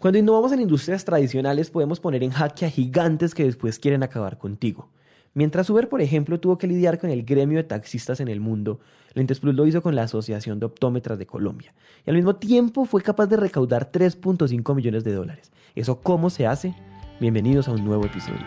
Cuando 0.00 0.18
innovamos 0.18 0.50
en 0.52 0.62
industrias 0.62 1.04
tradicionales 1.04 1.70
podemos 1.70 2.00
poner 2.00 2.22
en 2.22 2.30
jaque 2.30 2.64
a 2.64 2.70
gigantes 2.70 3.34
que 3.34 3.44
después 3.44 3.78
quieren 3.78 4.02
acabar 4.02 4.38
contigo. 4.38 4.88
Mientras 5.34 5.68
Uber, 5.68 5.90
por 5.90 6.00
ejemplo, 6.00 6.40
tuvo 6.40 6.56
que 6.56 6.66
lidiar 6.66 6.98
con 6.98 7.10
el 7.10 7.22
gremio 7.22 7.58
de 7.58 7.64
taxistas 7.64 8.18
en 8.20 8.28
el 8.28 8.40
mundo, 8.40 8.80
Lentes 9.12 9.40
Plus 9.40 9.54
lo 9.54 9.66
hizo 9.66 9.82
con 9.82 9.94
la 9.94 10.04
Asociación 10.04 10.58
de 10.58 10.64
Optómetras 10.64 11.18
de 11.18 11.26
Colombia. 11.26 11.74
Y 12.06 12.08
al 12.08 12.16
mismo 12.16 12.36
tiempo 12.36 12.86
fue 12.86 13.02
capaz 13.02 13.26
de 13.26 13.36
recaudar 13.36 13.92
3.5 13.92 14.74
millones 14.74 15.04
de 15.04 15.12
dólares. 15.12 15.52
¿Eso 15.74 16.00
cómo 16.00 16.30
se 16.30 16.46
hace? 16.46 16.74
Bienvenidos 17.20 17.68
a 17.68 17.72
un 17.72 17.84
nuevo 17.84 18.06
episodio. 18.06 18.46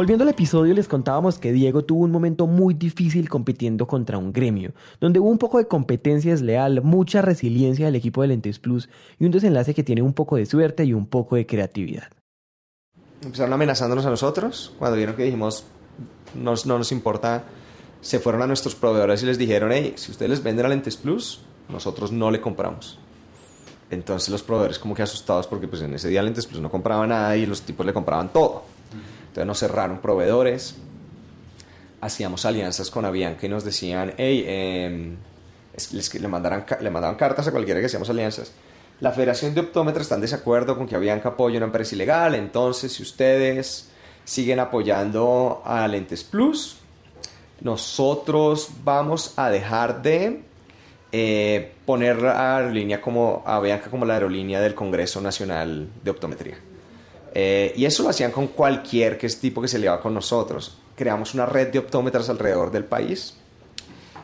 Volviendo 0.00 0.22
al 0.24 0.30
episodio, 0.30 0.72
les 0.72 0.88
contábamos 0.88 1.36
que 1.36 1.52
Diego 1.52 1.84
tuvo 1.84 2.04
un 2.04 2.10
momento 2.10 2.46
muy 2.46 2.72
difícil 2.72 3.28
compitiendo 3.28 3.86
contra 3.86 4.16
un 4.16 4.32
gremio, 4.32 4.72
donde 4.98 5.20
hubo 5.20 5.28
un 5.28 5.36
poco 5.36 5.58
de 5.58 5.68
competencia 5.68 6.30
desleal, 6.30 6.80
mucha 6.80 7.20
resiliencia 7.20 7.84
del 7.84 7.96
equipo 7.96 8.22
de 8.22 8.28
Lentes 8.28 8.58
Plus 8.58 8.88
y 9.18 9.26
un 9.26 9.30
desenlace 9.30 9.74
que 9.74 9.82
tiene 9.82 10.00
un 10.00 10.14
poco 10.14 10.36
de 10.36 10.46
suerte 10.46 10.86
y 10.86 10.94
un 10.94 11.04
poco 11.04 11.36
de 11.36 11.44
creatividad. 11.44 12.08
Empezaron 13.20 13.52
amenazándonos 13.52 14.06
a 14.06 14.08
nosotros, 14.08 14.72
cuando 14.78 14.96
vieron 14.96 15.16
que 15.16 15.24
dijimos 15.24 15.66
no, 16.34 16.54
no 16.64 16.78
nos 16.78 16.92
importa, 16.92 17.44
se 18.00 18.20
fueron 18.20 18.40
a 18.40 18.46
nuestros 18.46 18.74
proveedores 18.74 19.22
y 19.22 19.26
les 19.26 19.36
dijeron, 19.36 19.70
hey, 19.70 19.92
si 19.96 20.12
ustedes 20.12 20.30
les 20.30 20.42
venden 20.42 20.64
a 20.64 20.70
Lentes 20.70 20.96
Plus, 20.96 21.42
nosotros 21.68 22.10
no 22.10 22.30
le 22.30 22.40
compramos. 22.40 22.98
Entonces 23.90 24.30
los 24.30 24.42
proveedores 24.42 24.78
como 24.78 24.94
que 24.94 25.02
asustados 25.02 25.46
porque 25.46 25.68
pues 25.68 25.82
en 25.82 25.92
ese 25.92 26.08
día 26.08 26.22
Lentes 26.22 26.46
Plus 26.46 26.62
no 26.62 26.70
compraban 26.70 27.10
nada 27.10 27.36
y 27.36 27.44
los 27.44 27.60
tipos 27.60 27.84
le 27.84 27.92
compraban 27.92 28.32
todo. 28.32 28.79
Entonces 29.30 29.46
nos 29.46 29.60
cerraron 29.60 29.98
proveedores, 30.00 30.74
hacíamos 32.00 32.44
alianzas 32.44 32.90
con 32.90 33.04
Avianca 33.04 33.46
y 33.46 33.48
nos 33.48 33.62
decían, 33.62 34.12
hey, 34.16 34.44
eh, 34.44 35.14
les, 35.92 36.14
le, 36.14 36.20
le 36.20 36.28
mandaban 36.90 37.14
cartas 37.14 37.46
a 37.46 37.52
cualquiera 37.52 37.78
que 37.78 37.86
hacíamos 37.86 38.10
alianzas. 38.10 38.52
La 38.98 39.12
Federación 39.12 39.54
de 39.54 39.60
Optómetros 39.60 40.02
está 40.02 40.16
en 40.16 40.22
desacuerdo 40.22 40.76
con 40.76 40.88
que 40.88 40.96
Avianca 40.96 41.30
apoye 41.30 41.56
una 41.56 41.66
empresa 41.66 41.94
ilegal, 41.94 42.34
entonces 42.34 42.92
si 42.92 43.04
ustedes 43.04 43.88
siguen 44.24 44.58
apoyando 44.58 45.62
a 45.64 45.86
Lentes 45.86 46.24
Plus, 46.24 46.78
nosotros 47.60 48.68
vamos 48.82 49.34
a 49.36 49.48
dejar 49.48 50.02
de 50.02 50.42
eh, 51.12 51.72
poner 51.86 52.26
a 52.26 52.56
aerolínea 52.56 53.00
como 53.00 53.44
a 53.46 53.56
Avianca 53.56 53.90
como 53.90 54.04
la 54.04 54.14
aerolínea 54.14 54.60
del 54.60 54.74
Congreso 54.74 55.20
Nacional 55.20 55.88
de 56.02 56.10
Optometría. 56.10 56.58
Eh, 57.32 57.72
y 57.76 57.84
eso 57.84 58.02
lo 58.02 58.08
hacían 58.08 58.32
con 58.32 58.48
cualquier 58.48 59.16
que 59.16 59.26
es 59.26 59.38
tipo 59.38 59.62
que 59.62 59.68
se 59.68 59.78
llevaba 59.78 60.00
con 60.00 60.14
nosotros. 60.14 60.78
Creamos 60.96 61.34
una 61.34 61.46
red 61.46 61.68
de 61.68 61.78
optómetras 61.78 62.28
alrededor 62.28 62.70
del 62.70 62.84
país 62.84 63.34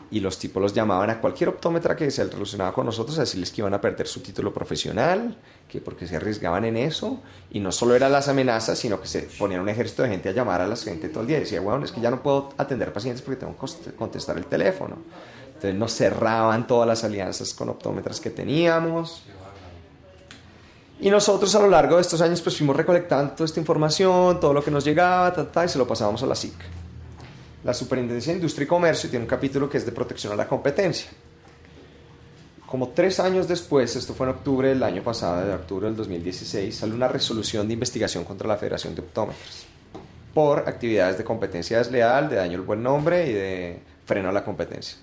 y 0.09 0.19
los 0.21 0.37
tipos 0.37 0.61
los 0.61 0.73
llamaban 0.73 1.09
a 1.09 1.19
cualquier 1.19 1.49
optómetra 1.49 1.95
que 1.95 2.09
se 2.11 2.23
relacionaba 2.23 2.73
con 2.73 2.85
nosotros 2.85 3.17
a 3.17 3.21
decirles 3.21 3.51
que 3.51 3.61
iban 3.61 3.73
a 3.73 3.81
perder 3.81 4.07
su 4.07 4.21
título 4.21 4.53
profesional, 4.53 5.37
que 5.67 5.81
porque 5.81 6.07
se 6.07 6.15
arriesgaban 6.15 6.63
en 6.63 6.77
eso. 6.77 7.19
Y 7.51 7.59
no 7.59 7.71
solo 7.71 7.95
eran 7.95 8.11
las 8.11 8.29
amenazas, 8.29 8.79
sino 8.79 9.01
que 9.01 9.07
se 9.07 9.23
ponían 9.37 9.61
un 9.61 9.69
ejército 9.69 10.03
de 10.03 10.09
gente 10.09 10.29
a 10.29 10.31
llamar 10.31 10.61
a 10.61 10.67
la 10.67 10.75
gente 10.77 11.09
todo 11.09 11.21
el 11.21 11.27
día. 11.27 11.37
Y 11.37 11.41
decía, 11.41 11.59
bueno, 11.59 11.83
es 11.83 11.91
que 11.91 11.99
ya 11.99 12.09
no 12.09 12.23
puedo 12.23 12.49
atender 12.57 12.93
pacientes 12.93 13.21
porque 13.21 13.39
tengo 13.39 13.55
que 13.57 13.91
contestar 13.91 14.37
el 14.37 14.45
teléfono. 14.45 14.97
Entonces 15.47 15.75
nos 15.75 15.93
cerraban 15.93 16.67
todas 16.67 16.87
las 16.87 17.03
alianzas 17.03 17.53
con 17.53 17.69
optómetras 17.69 18.21
que 18.21 18.29
teníamos. 18.29 19.23
Y 20.99 21.11
nosotros 21.11 21.53
a 21.53 21.59
lo 21.59 21.69
largo 21.69 21.95
de 21.95 22.01
estos 22.01 22.21
años 22.21 22.41
pues 22.41 22.57
fuimos 22.57 22.75
recolectando 22.75 23.33
toda 23.33 23.45
esta 23.45 23.59
información, 23.59 24.39
todo 24.39 24.53
lo 24.53 24.63
que 24.63 24.71
nos 24.71 24.83
llegaba, 24.83 25.33
y 25.63 25.69
se 25.69 25.77
lo 25.77 25.87
pasábamos 25.87 26.23
a 26.23 26.25
la 26.25 26.35
SIC. 26.35 26.55
La 27.63 27.73
Superintendencia 27.73 28.33
de 28.33 28.37
Industria 28.37 28.65
y 28.65 28.67
Comercio 28.67 29.09
tiene 29.09 29.25
un 29.25 29.29
capítulo 29.29 29.69
que 29.69 29.77
es 29.77 29.85
de 29.85 29.91
protección 29.91 30.33
a 30.33 30.35
la 30.35 30.47
competencia. 30.47 31.09
Como 32.65 32.89
tres 32.89 33.19
años 33.19 33.47
después, 33.47 33.95
esto 33.95 34.13
fue 34.13 34.27
en 34.27 34.33
octubre 34.33 34.69
del 34.69 34.83
año 34.83 35.03
pasado, 35.03 35.45
de 35.45 35.53
octubre 35.53 35.85
del 35.85 35.95
2016, 35.95 36.75
sale 36.75 36.93
una 36.93 37.07
resolución 37.07 37.67
de 37.67 37.73
investigación 37.73 38.23
contra 38.23 38.47
la 38.47 38.57
Federación 38.57 38.95
de 38.95 39.01
Optómetros 39.01 39.67
por 40.33 40.69
actividades 40.69 41.17
de 41.17 41.23
competencia 41.23 41.79
desleal, 41.79 42.29
de 42.29 42.35
daño 42.35 42.59
al 42.59 42.65
buen 42.65 42.83
nombre 42.83 43.27
y 43.27 43.33
de 43.33 43.79
freno 44.05 44.29
a 44.29 44.31
la 44.31 44.43
competencia. 44.43 44.97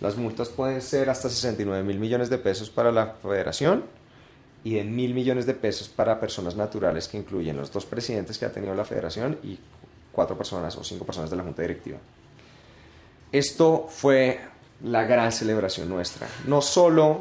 Las 0.00 0.16
multas 0.16 0.50
pueden 0.50 0.80
ser 0.80 1.10
hasta 1.10 1.28
69 1.28 1.82
mil 1.82 1.98
millones 1.98 2.30
de 2.30 2.38
pesos 2.38 2.70
para 2.70 2.92
la 2.92 3.14
federación 3.20 3.82
y 4.66 4.74
de 4.74 4.82
mil 4.82 5.14
millones 5.14 5.46
de 5.46 5.54
pesos 5.54 5.88
para 5.88 6.18
personas 6.18 6.56
naturales 6.56 7.06
que 7.06 7.16
incluyen 7.16 7.56
los 7.56 7.70
dos 7.70 7.86
presidentes 7.86 8.36
que 8.36 8.46
ha 8.46 8.52
tenido 8.52 8.74
la 8.74 8.84
federación 8.84 9.38
y 9.44 9.60
cuatro 10.10 10.36
personas 10.36 10.76
o 10.76 10.82
cinco 10.82 11.04
personas 11.04 11.30
de 11.30 11.36
la 11.36 11.44
junta 11.44 11.62
directiva. 11.62 11.98
Esto 13.30 13.86
fue 13.88 14.40
la 14.82 15.04
gran 15.04 15.30
celebración 15.30 15.88
nuestra. 15.88 16.26
No 16.48 16.60
solo 16.62 17.20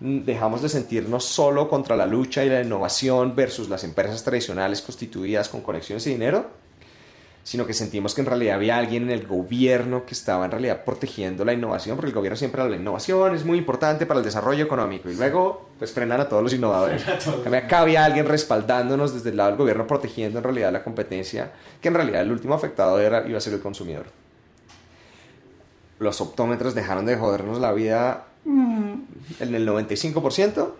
dejamos 0.00 0.60
de 0.60 0.68
sentirnos 0.68 1.24
solo 1.24 1.68
contra 1.68 1.94
la 1.94 2.04
lucha 2.04 2.44
y 2.44 2.48
la 2.48 2.62
innovación 2.62 3.36
versus 3.36 3.68
las 3.68 3.84
empresas 3.84 4.24
tradicionales 4.24 4.82
constituidas 4.82 5.48
con 5.48 5.60
conexiones 5.60 6.04
y 6.08 6.10
dinero, 6.10 6.50
sino 7.46 7.64
que 7.64 7.74
sentimos 7.74 8.12
que 8.12 8.22
en 8.22 8.26
realidad 8.26 8.56
había 8.56 8.76
alguien 8.76 9.04
en 9.04 9.10
el 9.10 9.24
gobierno 9.24 10.04
que 10.04 10.14
estaba 10.14 10.44
en 10.46 10.50
realidad 10.50 10.84
protegiendo 10.84 11.44
la 11.44 11.52
innovación, 11.52 11.94
porque 11.94 12.08
el 12.08 12.14
gobierno 12.14 12.36
siempre 12.36 12.60
habla 12.60 12.72
de 12.72 12.78
la 12.78 12.82
innovación, 12.82 13.36
es 13.36 13.44
muy 13.44 13.56
importante 13.56 14.04
para 14.04 14.18
el 14.18 14.24
desarrollo 14.24 14.64
económico, 14.64 15.08
y 15.08 15.14
luego 15.14 15.68
pues 15.78 15.92
frenan 15.92 16.20
a 16.20 16.28
todos 16.28 16.42
los 16.42 16.52
innovadores. 16.52 17.04
Acá 17.06 17.82
había 17.82 18.04
alguien 18.04 18.26
respaldándonos 18.26 19.14
desde 19.14 19.30
el 19.30 19.36
lado 19.36 19.50
del 19.50 19.58
gobierno, 19.58 19.86
protegiendo 19.86 20.40
en 20.40 20.42
realidad 20.42 20.72
la 20.72 20.82
competencia, 20.82 21.52
que 21.80 21.86
en 21.86 21.94
realidad 21.94 22.22
el 22.22 22.32
último 22.32 22.52
afectado 22.52 22.98
era, 22.98 23.24
iba 23.28 23.38
a 23.38 23.40
ser 23.40 23.52
el 23.52 23.60
consumidor. 23.60 24.06
Los 26.00 26.20
optómetros 26.20 26.74
dejaron 26.74 27.06
de 27.06 27.14
jodernos 27.14 27.60
la 27.60 27.72
vida 27.72 28.24
mm. 28.44 28.94
en 29.38 29.54
el 29.54 29.68
95%. 29.68 30.72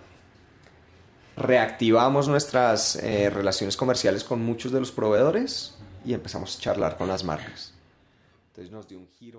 Reactivamos 1.37 2.27
nuestras 2.27 2.97
eh, 2.97 3.31
relaciones 3.31 3.77
comerciales 3.77 4.25
con 4.25 4.45
muchos 4.45 4.73
de 4.73 4.81
los 4.81 4.91
proveedores 4.91 5.77
y 6.07 6.15
empezamos 6.15 6.57
a 6.57 6.61
charlar 6.61 6.97
con 6.97 7.09
las 7.09 7.25
marcas. 7.25 7.77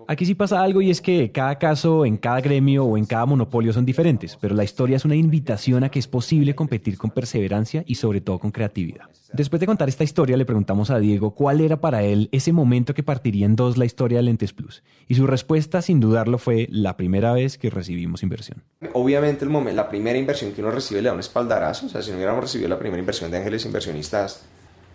Aquí 0.07 0.25
sí 0.25 0.35
pasa 0.35 0.61
algo 0.61 0.81
y 0.81 0.91
es 0.91 1.01
que 1.01 1.31
cada 1.31 1.57
caso, 1.57 2.05
en 2.05 2.17
cada 2.17 2.39
gremio 2.39 2.85
o 2.85 2.97
en 2.97 3.05
cada 3.05 3.25
monopolio 3.25 3.73
son 3.73 3.83
diferentes, 3.83 4.37
pero 4.39 4.53
la 4.53 4.63
historia 4.63 4.95
es 4.95 5.05
una 5.05 5.15
invitación 5.15 5.83
a 5.83 5.89
que 5.89 5.97
es 5.97 6.07
posible 6.07 6.53
competir 6.53 6.97
con 6.97 7.09
perseverancia 7.09 7.83
y 7.87 7.95
sobre 7.95 8.21
todo 8.21 8.37
con 8.37 8.51
creatividad. 8.51 9.09
Después 9.33 9.59
de 9.59 9.65
contar 9.65 9.89
esta 9.89 10.03
historia 10.03 10.37
le 10.37 10.45
preguntamos 10.45 10.91
a 10.91 10.99
Diego 10.99 11.31
cuál 11.31 11.61
era 11.61 11.81
para 11.81 12.03
él 12.03 12.29
ese 12.31 12.53
momento 12.53 12.93
que 12.93 13.03
partiría 13.03 13.45
en 13.45 13.55
dos 13.55 13.77
la 13.77 13.85
historia 13.85 14.19
de 14.19 14.23
Lentes 14.23 14.53
Plus 14.53 14.83
y 15.07 15.15
su 15.15 15.25
respuesta 15.25 15.81
sin 15.81 15.99
dudarlo 15.99 16.37
fue 16.37 16.67
la 16.69 16.95
primera 16.95 17.33
vez 17.33 17.57
que 17.57 17.69
recibimos 17.69 18.23
inversión. 18.23 18.63
Obviamente 18.93 19.43
el 19.43 19.49
momento, 19.49 19.75
la 19.75 19.89
primera 19.89 20.17
inversión 20.17 20.51
que 20.53 20.61
uno 20.61 20.71
recibe 20.71 21.01
le 21.01 21.09
da 21.09 21.13
un 21.15 21.19
espaldarazo, 21.19 21.87
o 21.87 21.89
sea, 21.89 22.03
si 22.03 22.11
no 22.11 22.17
hubiéramos 22.17 22.43
recibido 22.43 22.69
la 22.69 22.79
primera 22.79 22.99
inversión 22.99 23.31
de 23.31 23.37
ángeles 23.37 23.65
inversionistas 23.65 24.45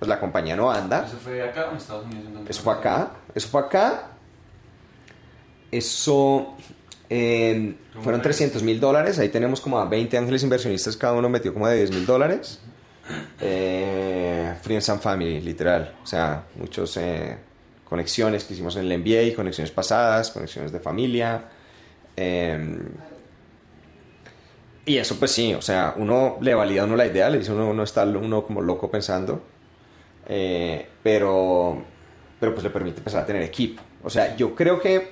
pues 0.02 0.08
la 0.08 0.18
compañía 0.18 0.56
no 0.56 0.68
anda. 0.68 1.04
¿Eso 1.06 1.16
fue 1.16 1.40
acá 1.40 1.68
en 1.70 1.76
Estados 1.76 2.06
Unidos? 2.06 2.42
Eso 2.48 2.60
fue 2.60 2.72
acá, 2.72 3.12
eso 3.36 3.46
fue 3.46 3.60
acá. 3.60 4.08
Eso 5.70 6.56
fueron 8.02 8.20
300 8.20 8.64
mil 8.64 8.80
dólares, 8.80 9.20
ahí 9.20 9.28
tenemos 9.28 9.60
como 9.60 9.78
a 9.78 9.84
20 9.84 10.18
ángeles 10.18 10.42
inversionistas, 10.42 10.96
cada 10.96 11.12
uno 11.12 11.28
metió 11.28 11.54
como 11.54 11.68
de 11.68 11.76
10 11.76 11.92
mil 11.92 12.04
dólares. 12.04 12.58
Eh, 13.40 14.52
Friends 14.60 14.88
and 14.88 15.00
Family, 15.00 15.40
literal. 15.40 15.94
O 16.02 16.06
sea, 16.06 16.46
muchas 16.56 16.96
eh, 16.96 17.38
conexiones 17.88 18.42
que 18.42 18.54
hicimos 18.54 18.74
en 18.74 18.90
el 18.90 18.98
MBA, 18.98 19.36
conexiones 19.36 19.70
pasadas, 19.70 20.32
conexiones 20.32 20.72
de 20.72 20.80
familia. 20.80 21.44
Em, 22.16 22.88
y 24.84 24.96
eso 24.96 25.14
pues 25.16 25.30
sí, 25.30 25.54
o 25.54 25.62
sea, 25.62 25.94
uno 25.96 26.38
le 26.40 26.54
valida 26.54 26.82
a 26.82 26.86
uno 26.86 26.96
la 26.96 27.06
idea, 27.06 27.30
le 27.30 27.38
dice 27.38 27.52
uno, 27.52 27.70
uno 27.70 27.84
está 27.84 28.02
uno 28.02 28.44
como 28.44 28.60
loco 28.60 28.90
pensando. 28.90 29.51
Eh, 30.26 30.86
pero, 31.02 31.82
pero 32.38 32.52
pues 32.52 32.64
le 32.64 32.70
permite 32.70 32.98
empezar 32.98 33.22
a 33.22 33.26
tener 33.26 33.42
equipo. 33.42 33.82
O 34.02 34.10
sea, 34.10 34.36
yo 34.36 34.54
creo 34.54 34.80
que, 34.80 35.10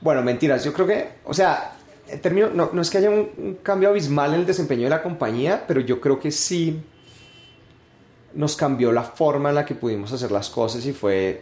bueno, 0.00 0.22
mentiras, 0.22 0.64
yo 0.64 0.72
creo 0.72 0.86
que, 0.86 1.08
o 1.24 1.34
sea, 1.34 1.76
en 2.08 2.20
términos, 2.20 2.54
no, 2.54 2.70
no 2.72 2.82
es 2.82 2.90
que 2.90 2.98
haya 2.98 3.10
un, 3.10 3.30
un 3.36 3.54
cambio 3.62 3.88
abismal 3.88 4.34
en 4.34 4.40
el 4.40 4.46
desempeño 4.46 4.84
de 4.84 4.90
la 4.90 5.02
compañía, 5.02 5.64
pero 5.66 5.80
yo 5.80 6.00
creo 6.00 6.18
que 6.18 6.30
sí 6.30 6.80
nos 8.34 8.54
cambió 8.54 8.92
la 8.92 9.02
forma 9.02 9.48
en 9.48 9.54
la 9.54 9.64
que 9.64 9.74
pudimos 9.74 10.12
hacer 10.12 10.30
las 10.30 10.50
cosas 10.50 10.84
y 10.86 10.92
fue 10.92 11.40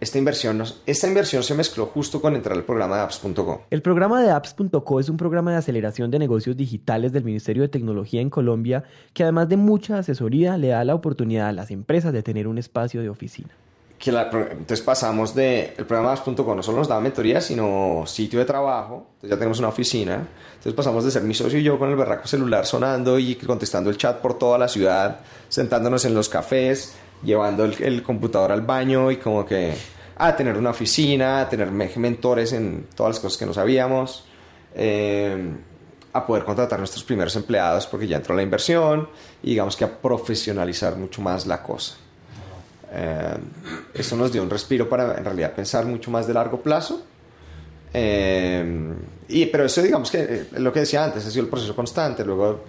esta 0.00 0.18
inversión, 0.18 0.62
esta 0.86 1.06
inversión 1.06 1.42
se 1.42 1.54
mezcló 1.54 1.86
justo 1.86 2.20
con 2.20 2.34
entrar 2.34 2.56
al 2.56 2.64
programa 2.64 2.96
de 2.96 3.02
apps.co. 3.02 3.62
El 3.70 3.82
programa 3.82 4.22
de 4.22 4.30
apps.co 4.30 5.00
es 5.00 5.08
un 5.08 5.16
programa 5.16 5.52
de 5.52 5.58
aceleración 5.58 6.10
de 6.10 6.18
negocios 6.18 6.56
digitales 6.56 7.12
del 7.12 7.24
Ministerio 7.24 7.62
de 7.62 7.68
Tecnología 7.68 8.20
en 8.20 8.30
Colombia 8.30 8.84
que 9.12 9.22
además 9.22 9.48
de 9.48 9.56
mucha 9.56 9.98
asesoría 9.98 10.58
le 10.58 10.68
da 10.68 10.84
la 10.84 10.94
oportunidad 10.94 11.48
a 11.48 11.52
las 11.52 11.70
empresas 11.70 12.12
de 12.12 12.22
tener 12.22 12.46
un 12.46 12.58
espacio 12.58 13.02
de 13.02 13.08
oficina. 13.08 13.50
que 13.98 14.10
entonces 14.10 14.82
pasamos 14.82 15.34
de 15.34 15.72
el 15.78 15.86
programa 15.86 16.14
2.com 16.16 16.56
no 16.56 16.62
solo 16.62 16.78
nos 16.78 16.88
daba 16.88 17.00
mentoría 17.00 17.40
sino 17.40 18.02
sitio 18.06 18.38
de 18.38 18.44
trabajo 18.44 19.06
entonces 19.14 19.30
ya 19.30 19.36
tenemos 19.36 19.58
una 19.60 19.68
oficina 19.68 20.26
entonces 20.48 20.74
pasamos 20.74 21.04
de 21.04 21.10
ser 21.10 21.22
mi 21.22 21.32
socio 21.32 21.58
y 21.58 21.62
yo 21.62 21.78
con 21.78 21.88
el 21.88 21.96
berraco 21.96 22.26
celular 22.26 22.66
sonando 22.66 23.18
y 23.18 23.36
contestando 23.36 23.88
el 23.88 23.96
chat 23.96 24.18
por 24.20 24.36
toda 24.36 24.58
la 24.58 24.68
ciudad 24.68 25.20
sentándonos 25.48 26.04
en 26.04 26.14
los 26.14 26.28
cafés 26.28 26.96
llevando 27.22 27.64
el, 27.64 28.02
computador 28.02 28.52
al 28.52 28.62
baño 28.62 29.10
y 29.10 29.16
como 29.16 29.44
que 29.44 29.74
a 30.16 30.36
tener 30.36 30.56
una 30.56 30.70
oficina 30.70 31.40
a 31.40 31.48
tener 31.48 31.70
mentores 31.70 32.52
en 32.52 32.86
todas 32.94 33.16
las 33.16 33.20
cosas 33.20 33.38
que 33.38 33.46
no 33.46 33.54
sabíamos 33.54 34.24
eh, 34.74 35.50
a 36.12 36.26
poder 36.26 36.44
contratar 36.44 36.76
a 36.76 36.78
nuestros 36.78 37.04
primeros 37.04 37.34
empleados 37.36 37.86
porque 37.86 38.06
ya 38.06 38.16
entró 38.16 38.34
la 38.34 38.42
inversión 38.42 39.08
y 39.42 39.50
digamos 39.50 39.76
que 39.76 39.84
a 39.84 39.98
profesionalizar 39.98 40.96
mucho 40.96 41.22
más 41.22 41.46
la 41.46 41.62
cosa 41.62 41.94
eh, 42.96 43.36
eso 43.92 44.16
nos 44.16 44.32
dio 44.32 44.42
un 44.42 44.50
respiro 44.50 44.88
para 44.88 45.18
en 45.18 45.24
realidad 45.24 45.52
pensar 45.52 45.84
mucho 45.84 46.10
más 46.10 46.26
de 46.26 46.34
largo 46.34 46.60
plazo. 46.60 47.02
Eh, 47.92 48.94
y, 49.28 49.46
pero 49.46 49.64
eso 49.64 49.82
digamos 49.82 50.10
que 50.10 50.18
eh, 50.22 50.46
lo 50.58 50.72
que 50.72 50.80
decía 50.80 51.04
antes, 51.04 51.26
ha 51.26 51.30
sido 51.30 51.44
el 51.44 51.50
proceso 51.50 51.74
constante. 51.74 52.24
Luego 52.24 52.64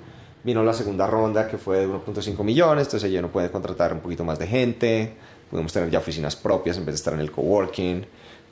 vino 0.46 0.64
la 0.64 0.74
segunda 0.74 1.08
ronda 1.08 1.48
que 1.48 1.58
fue 1.58 1.80
de 1.80 1.88
1.5 1.90 2.44
millones, 2.44 2.88
entonces 2.88 3.12
ya 3.12 3.22
no 3.22 3.30
puede 3.30 3.52
contratar 3.52 3.92
un 3.92 4.00
poquito 4.00 4.24
más 4.24 4.40
de 4.40 4.48
gente, 4.48 5.14
podemos 5.50 5.74
tener 5.74 5.90
ya 5.90 6.00
oficinas 6.00 6.36
propias 6.38 6.78
en 6.78 6.86
vez 6.86 6.94
de 6.94 6.98
estar 6.98 7.14
en 7.14 7.20
el 7.20 7.32
coworking 7.32 8.06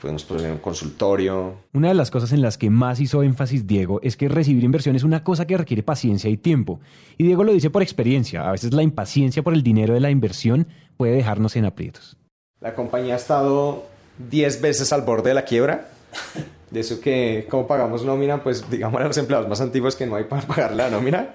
podemos 0.04 0.26
poner 0.26 0.52
un 0.52 0.58
consultorio. 0.58 1.60
Una 1.72 1.88
de 1.88 1.94
las 1.94 2.12
cosas 2.12 2.34
en 2.34 2.42
las 2.42 2.58
que 2.58 2.70
más 2.70 3.00
hizo 3.00 3.24
énfasis 3.24 3.66
Diego 3.66 4.02
es 4.04 4.18
que 4.18 4.28
recibir 4.28 4.66
inversión 4.66 4.98
es 4.98 5.04
una 5.04 5.24
cosa 5.24 5.48
que 5.48 5.58
requiere 5.58 5.82
paciencia 5.82 6.30
y 6.30 6.36
tiempo. 6.36 6.82
Y 7.18 7.24
Diego 7.24 7.46
lo 7.46 7.54
dice 7.54 7.70
por 7.70 7.82
experiencia. 7.82 8.46
A 8.46 8.52
veces 8.52 8.74
la 8.74 8.84
impaciencia 8.84 9.44
por 9.44 9.54
el 9.54 9.64
dinero 9.64 9.94
de 9.94 10.02
la 10.02 10.10
inversión 10.10 10.68
puede 10.98 11.14
dejarnos 11.14 11.56
en 11.56 11.64
aprietos. 11.64 12.18
La 12.60 12.76
compañía 12.76 13.14
ha 13.14 13.18
estado 13.18 13.86
10 14.30 14.60
veces 14.60 14.92
al 14.92 15.04
borde 15.04 15.30
de 15.30 15.36
la 15.36 15.46
quiebra. 15.46 15.88
De 16.70 16.82
eso 16.82 17.00
que, 17.00 17.48
como 17.50 17.66
pagamos 17.66 18.04
nómina, 18.04 18.44
pues 18.44 18.70
digamos 18.70 19.00
a 19.00 19.06
los 19.06 19.18
empleados 19.18 19.48
más 19.48 19.62
antiguos 19.62 19.96
que 19.96 20.06
no 20.06 20.18
hay 20.18 20.26
para 20.26 20.42
pagar 20.46 20.76
la 20.76 20.90
nómina. 20.90 21.30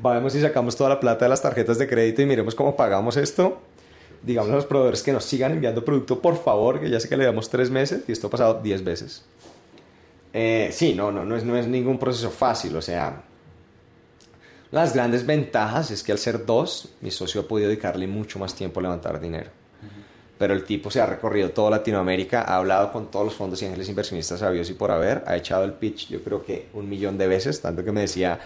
Vamos 0.00 0.34
y 0.34 0.40
sacamos 0.40 0.76
toda 0.76 0.90
la 0.90 1.00
plata 1.00 1.24
de 1.24 1.28
las 1.30 1.42
tarjetas 1.42 1.78
de 1.78 1.88
crédito 1.88 2.22
y 2.22 2.26
miremos 2.26 2.54
cómo 2.54 2.76
pagamos 2.76 3.16
esto 3.16 3.60
digamos 4.24 4.50
a 4.50 4.54
los 4.54 4.66
proveedores 4.66 5.02
que 5.02 5.12
nos 5.12 5.24
sigan 5.24 5.52
enviando 5.52 5.84
producto, 5.84 6.20
por 6.20 6.42
favor, 6.42 6.80
que 6.80 6.88
ya 6.88 6.98
sé 6.98 7.08
que 7.08 7.16
le 7.16 7.24
damos 7.24 7.50
tres 7.50 7.70
meses 7.70 8.04
y 8.08 8.12
esto 8.12 8.28
ha 8.28 8.30
pasado 8.30 8.60
diez 8.62 8.82
veces. 8.82 9.24
Eh, 10.32 10.70
sí, 10.72 10.94
no, 10.94 11.12
no, 11.12 11.24
no 11.24 11.36
es, 11.36 11.44
no 11.44 11.56
es 11.56 11.66
ningún 11.66 11.98
proceso 11.98 12.30
fácil, 12.30 12.74
o 12.76 12.82
sea, 12.82 13.22
las 14.70 14.94
grandes 14.94 15.24
ventajas 15.24 15.90
es 15.90 16.02
que 16.02 16.10
al 16.10 16.18
ser 16.18 16.44
dos, 16.44 16.88
mi 17.00 17.10
socio 17.10 17.42
ha 17.42 17.44
podido 17.44 17.68
dedicarle 17.68 18.08
mucho 18.08 18.38
más 18.38 18.54
tiempo 18.54 18.80
a 18.80 18.82
levantar 18.82 19.20
dinero. 19.20 19.50
Pero 20.36 20.52
el 20.52 20.64
tipo 20.64 20.90
se 20.90 21.00
ha 21.00 21.06
recorrido 21.06 21.50
toda 21.50 21.70
Latinoamérica, 21.70 22.42
ha 22.42 22.56
hablado 22.56 22.90
con 22.90 23.08
todos 23.08 23.26
los 23.26 23.34
fondos 23.34 23.62
y 23.62 23.66
ángeles 23.66 23.88
inversionistas 23.88 24.40
sabios 24.40 24.68
y 24.68 24.72
por 24.72 24.90
haber, 24.90 25.22
ha 25.28 25.36
echado 25.36 25.62
el 25.62 25.74
pitch 25.74 26.08
yo 26.08 26.24
creo 26.24 26.44
que 26.44 26.66
un 26.72 26.88
millón 26.88 27.16
de 27.16 27.28
veces, 27.28 27.60
tanto 27.60 27.84
que 27.84 27.92
me 27.92 28.00
decía, 28.00 28.40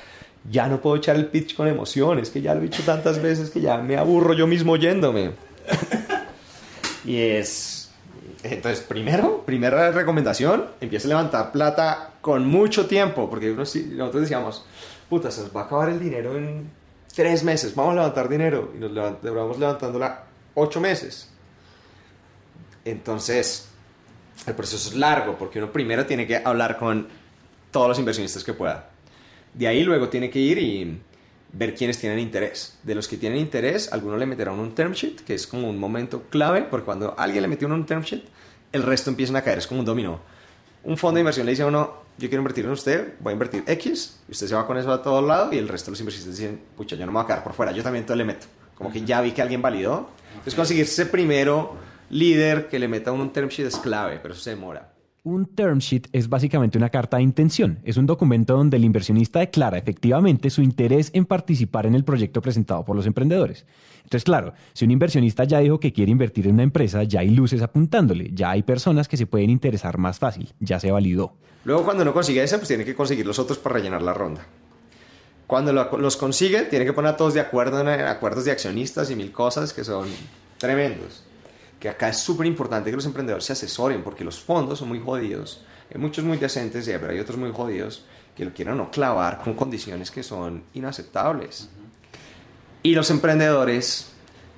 ya 0.51 0.69
no 0.69 0.81
puedo 0.81 0.97
echar 0.97 1.17
el 1.17 1.27
pitch 1.27 1.55
con 1.55 1.69
emoción, 1.69 2.19
es 2.19 2.31
que 2.31 2.41
ya 2.41 2.55
lo 2.55 2.61
he 2.61 2.65
dicho 2.65 2.83
tantas 2.85 3.21
veces 3.23 3.51
que 3.51 3.61
ya 3.61 3.79
me 3.79 3.97
aburro 3.97 4.35
yo 4.35 4.47
mismo 4.47 4.73
oyéndome 4.73 5.33
y 7.05 7.17
es... 7.17 7.91
Entonces, 8.43 8.85
primero, 8.85 9.43
primera 9.45 9.91
recomendación, 9.91 10.67
empieza 10.81 11.09
a 11.09 11.11
levantar 11.11 11.51
plata 11.51 12.13
con 12.21 12.47
mucho 12.47 12.87
tiempo, 12.87 13.29
porque 13.29 13.49
nosotros 13.49 14.23
decíamos, 14.23 14.65
puta, 15.09 15.31
se 15.33 15.41
nos 15.43 15.57
va 15.57 15.63
a 15.63 15.65
acabar 15.65 15.89
el 15.89 15.99
dinero 15.99 16.37
en 16.37 16.71
tres 17.13 17.43
meses, 17.43 17.75
vamos 17.75 17.93
a 17.93 17.95
levantar 17.97 18.29
dinero, 18.29 18.73
y 18.77 18.79
nos 18.79 18.93
levantamos 18.93 19.59
levantándola 19.59 20.23
ocho 20.55 20.81
meses. 20.81 21.29
Entonces, 22.85 23.69
el 24.47 24.55
proceso 24.55 24.91
es 24.91 24.97
largo, 24.97 25.37
porque 25.37 25.59
uno 25.59 25.73
primero 25.73 26.07
tiene 26.07 26.25
que 26.25 26.37
hablar 26.37 26.79
con 26.79 27.09
todos 27.73 27.89
los 27.89 27.99
inversionistas 27.99 28.45
que 28.45 28.53
pueda. 28.53 28.89
De 29.59 29.67
ahí 29.67 29.83
luego 29.83 30.09
tiene 30.09 30.31
que 30.31 30.39
ir 30.39 30.57
y 30.59 31.01
ver 31.53 31.75
quiénes 31.75 31.99
tienen 31.99 32.21
interés. 32.21 32.79
De 32.85 32.95
los 32.95 33.09
que 33.09 33.17
tienen 33.17 33.41
interés, 33.41 33.93
algunos 33.93 34.17
le 34.17 34.25
meterán 34.25 34.57
un 34.61 34.73
term 34.73 34.93
sheet, 34.93 35.23
que 35.23 35.35
es 35.35 35.49
como 35.49 35.69
un 35.69 35.81
momento 35.81 36.23
clave, 36.31 36.63
porque 36.63 36.85
cuando 36.85 37.19
alguien 37.19 37.43
le 37.43 37.49
metió 37.49 37.67
un 37.67 37.85
term 37.85 38.03
sheet, 38.03 38.23
el 38.71 38.85
resto 38.85 39.11
empiezan 39.11 39.35
a 39.35 39.43
caer, 39.43 39.59
es 39.59 39.67
como 39.67 39.81
un 39.81 39.87
dominó. 39.87 40.21
Un 40.85 40.97
fondo 40.97 41.17
de 41.17 41.23
inversión 41.23 41.45
le 41.45 41.51
dice 41.51 41.65
a 41.65 41.67
uno, 41.67 41.93
yo 42.19 42.29
quiero 42.29 42.39
invertir 42.39 42.67
en 42.67 42.71
usted, 42.71 43.15
voy 43.19 43.33
a 43.33 43.35
invertir 43.35 43.65
X, 43.67 44.21
y 44.29 44.31
usted 44.31 44.47
se 44.47 44.55
va 44.55 44.65
con 44.65 44.79
eso 44.79 44.93
a 44.93 45.03
todo 45.03 45.21
lado, 45.27 45.53
y 45.53 45.59
el 45.59 45.67
resto 45.67 45.87
de 45.87 45.93
los 45.95 46.01
inversionistas 46.03 46.39
dicen, 46.39 46.61
pucha, 46.77 46.95
yo 46.95 47.05
no 47.05 47.11
me 47.11 47.17
voy 47.17 47.25
a 47.25 47.27
quedar 47.27 47.43
por 47.43 47.53
fuera, 47.53 47.73
yo 47.73 47.83
también 47.83 48.07
todo 48.07 48.17
le 48.17 48.25
meto. 48.25 48.47
Como 48.77 48.93
que 48.93 49.05
ya 49.05 49.21
vi 49.21 49.33
que 49.33 49.43
alguien 49.43 49.61
validó. 49.61 50.09
Entonces 50.31 50.55
conseguirse 50.55 51.07
primero 51.07 51.75
líder 52.11 52.69
que 52.69 52.79
le 52.79 52.87
meta 52.87 53.11
un 53.11 53.33
term 53.33 53.49
sheet 53.49 53.67
es 53.67 53.77
clave, 53.77 54.21
pero 54.23 54.35
eso 54.35 54.43
se 54.45 54.51
demora. 54.51 54.93
Un 55.31 55.45
term 55.45 55.81
sheet 55.81 56.09
es 56.15 56.31
básicamente 56.31 56.79
una 56.79 56.89
carta 56.89 57.19
de 57.19 57.23
intención. 57.23 57.81
Es 57.85 57.99
un 57.99 58.07
documento 58.07 58.57
donde 58.57 58.79
el 58.79 58.85
inversionista 58.87 59.41
declara 59.41 59.77
efectivamente 59.77 60.49
su 60.49 60.63
interés 60.63 61.11
en 61.13 61.27
participar 61.27 61.85
en 61.85 61.95
el 61.95 62.03
proyecto 62.03 62.41
presentado 62.41 62.83
por 62.83 62.97
los 62.97 63.05
emprendedores. 63.05 63.67
Entonces, 64.05 64.25
claro, 64.25 64.55
si 64.73 64.87
un 64.87 64.91
inversionista 64.91 65.45
ya 65.45 65.59
dijo 65.59 65.81
que 65.81 65.93
quiere 65.93 66.13
invertir 66.13 66.47
en 66.47 66.55
una 66.55 66.63
empresa, 66.63 67.03
ya 67.03 67.21
hay 67.21 67.29
luces 67.29 67.61
apuntándole, 67.61 68.31
ya 68.33 68.53
hay 68.53 68.63
personas 68.63 69.07
que 69.07 69.19
se 69.19 69.27
pueden 69.27 69.51
interesar 69.51 69.99
más 69.99 70.19
fácil, 70.19 70.55
ya 70.61 70.81
se 70.81 70.91
validó. 70.91 71.35
Luego, 71.67 71.85
cuando 71.85 72.07
no 72.07 72.15
consigue 72.15 72.43
ese, 72.43 72.57
pues 72.57 72.69
tiene 72.69 72.87
que 72.87 72.95
conseguir 72.95 73.27
los 73.27 73.39
otros 73.39 73.59
para 73.59 73.75
rellenar 73.75 74.01
la 74.01 74.15
ronda. 74.15 74.47
Cuando 75.47 75.75
los 75.75 76.17
consigue, 76.17 76.63
tiene 76.63 76.87
que 76.87 76.95
poner 76.95 77.13
a 77.13 77.17
todos 77.19 77.35
de 77.35 77.41
acuerdo 77.41 77.83
en 77.83 77.89
acuerdos 77.89 78.47
de 78.47 78.53
accionistas 78.53 79.11
y 79.11 79.15
mil 79.15 79.31
cosas 79.31 79.75
que 79.75 79.85
son 79.85 80.09
tremendos 80.57 81.28
que 81.79 81.89
acá 81.89 82.09
es 82.09 82.19
súper 82.19 82.47
importante 82.47 82.91
que 82.91 82.97
los 82.97 83.07
emprendedores 83.07 83.45
se 83.45 83.53
asesoren 83.53 84.03
porque 84.03 84.25
los 84.25 84.39
fondos 84.41 84.79
son 84.81 84.89
muy 84.89 85.01
jodidos. 85.01 85.63
Hay 85.93 86.01
muchos 86.01 86.25
muy 86.25 86.37
decentes, 86.37 86.87
pero 86.87 87.11
hay 87.11 87.21
otros 87.21 87.39
muy 87.39 87.53
jodidos 87.53 88.05
que 88.37 88.45
lo 88.45 88.53
quieren 88.53 88.77
no 88.77 88.91
clavar 88.91 89.41
con 89.43 89.55
condiciones 89.55 90.11
que 90.11 90.23
son 90.23 90.65
inaceptables. 90.75 91.69
Y 92.83 92.95
los 92.95 93.11
emprendedores 93.11 94.11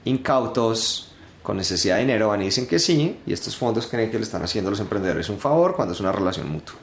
incautos 0.05 1.13
con 1.43 1.57
necesidad 1.57 1.97
de 1.97 2.03
dinero 2.03 2.29
van 2.29 2.43
y 2.43 2.47
dicen 2.47 2.67
que 2.67 2.79
sí, 2.79 3.19
y 3.27 3.33
estos 3.33 3.57
fondos 3.57 3.87
creen 3.87 4.11
que 4.11 4.19
le 4.19 4.25
están 4.25 4.43
haciendo 4.43 4.69
a 4.69 4.73
los 4.73 4.81
emprendedores 4.81 5.29
un 5.29 5.39
favor 5.39 5.75
cuando 5.75 5.95
es 5.95 6.01
una 6.01 6.13
relación 6.13 6.51
mutua. 6.51 6.77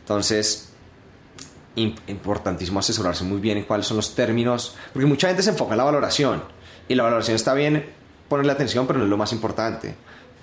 Entonces, 0.00 0.70
importantísimo 1.76 2.78
asesorarse 2.78 3.24
muy 3.24 3.40
bien 3.40 3.58
en 3.58 3.64
cuáles 3.64 3.86
son 3.86 3.96
los 3.96 4.14
términos, 4.14 4.76
porque 4.92 5.06
mucha 5.06 5.28
gente 5.28 5.42
se 5.42 5.50
enfoca 5.50 5.72
en 5.72 5.78
la 5.78 5.84
valoración, 5.84 6.42
y 6.88 6.94
la 6.94 7.02
valoración 7.02 7.34
está 7.34 7.54
bien 7.54 8.03
ponerle 8.34 8.50
atención, 8.50 8.84
pero 8.84 8.98
no 8.98 9.04
es 9.04 9.10
lo 9.10 9.16
más 9.16 9.32
importante. 9.32 9.94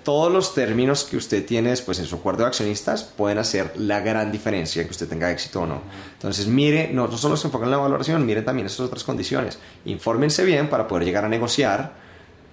Todos 0.02 0.32
los 0.32 0.54
términos 0.54 1.04
que 1.04 1.18
usted 1.18 1.44
tiene 1.44 1.68
después 1.68 1.98
en 1.98 2.06
su 2.06 2.16
acuerdo 2.16 2.42
de 2.42 2.46
accionistas 2.46 3.04
pueden 3.04 3.36
hacer 3.36 3.74
la 3.76 4.00
gran 4.00 4.32
diferencia 4.32 4.80
en 4.80 4.88
que 4.88 4.92
usted 4.92 5.06
tenga 5.06 5.30
éxito 5.30 5.60
o 5.60 5.66
no. 5.66 5.82
Entonces, 6.14 6.46
mire, 6.46 6.90
no, 6.90 7.14
solo 7.18 7.36
se 7.36 7.48
enfocan 7.48 7.66
en 7.66 7.72
la 7.72 7.76
valoración, 7.76 8.24
miren 8.24 8.46
también 8.46 8.64
esas 8.64 8.80
otras 8.80 9.04
condiciones. 9.04 9.58
Infórmense 9.84 10.42
bien 10.42 10.70
para 10.70 10.88
poder 10.88 11.04
llegar 11.04 11.26
a 11.26 11.28
negociar 11.28 11.92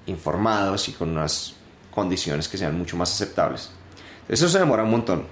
informados 0.07 0.89
y 0.89 0.91
con 0.91 1.11
unas 1.11 1.53
condiciones 1.89 2.49
que 2.49 2.57
sean 2.57 2.77
mucho 2.77 2.97
más 2.97 3.13
aceptables. 3.13 3.69
Eso 4.27 4.49
se 4.49 4.59
demora 4.59 4.83
un 4.83 4.91
montón. 4.91 5.23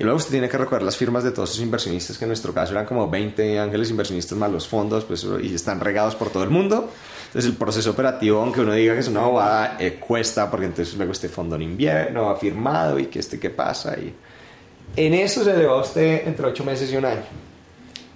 Y 0.00 0.02
luego 0.02 0.16
usted 0.16 0.32
tiene 0.32 0.48
que 0.48 0.58
recordar 0.58 0.82
las 0.82 0.96
firmas 0.96 1.22
de 1.22 1.30
todos 1.30 1.50
esos 1.50 1.62
inversionistas, 1.62 2.18
que 2.18 2.24
en 2.24 2.30
nuestro 2.30 2.52
caso 2.52 2.72
eran 2.72 2.86
como 2.86 3.08
20 3.08 3.60
ángeles 3.60 3.88
inversionistas 3.88 4.36
más 4.36 4.50
los 4.50 4.66
fondos, 4.66 5.04
pues, 5.04 5.24
y 5.40 5.54
están 5.54 5.78
regados 5.78 6.16
por 6.16 6.30
todo 6.30 6.42
el 6.42 6.50
mundo. 6.50 6.90
Entonces 7.32 7.50
el 7.50 7.56
proceso 7.56 7.92
operativo, 7.92 8.42
aunque 8.42 8.60
uno 8.60 8.74
diga 8.74 8.92
que 8.92 9.00
es 9.00 9.08
una 9.08 9.22
bobada, 9.22 9.78
eh, 9.80 9.94
cuesta 9.94 10.50
porque 10.50 10.66
entonces 10.66 10.94
luego 10.96 11.12
este 11.12 11.30
fondo 11.30 11.56
no 11.56 11.64
invierno 11.64 12.28
ha 12.28 12.36
firmado 12.36 12.98
y 12.98 13.06
que 13.06 13.20
este 13.20 13.40
qué 13.40 13.48
pasa. 13.48 13.96
Y 13.98 14.12
en 14.96 15.14
eso 15.14 15.42
se 15.42 15.56
le 15.56 15.64
va 15.64 15.72
a 15.72 15.80
usted 15.80 16.28
entre 16.28 16.46
ocho 16.46 16.62
meses 16.62 16.92
y 16.92 16.96
un 16.98 17.06
año. 17.06 17.22